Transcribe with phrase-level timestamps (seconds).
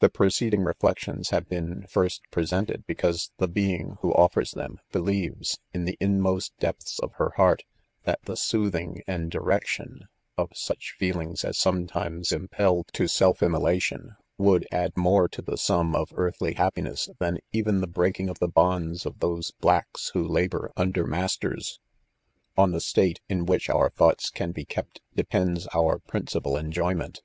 [0.00, 5.84] The preceding reflections have "been first presented, because the being who offers them believes, in
[5.84, 7.62] the inmost depths of her heart,
[8.04, 14.64] that the soothing and direction/ of such, feelings as sometimes impel to self immolation, wpuld
[14.72, 19.04] add more to the sum of earthly happiness, than even the breaking of the bonds
[19.04, 21.04] of those blades wh© labour undep.
[21.04, 21.78] PREFACE* Jcili •masters,
[22.56, 27.20] On, the state in whieh our thoughts can be kept, depends our principal enjoyment.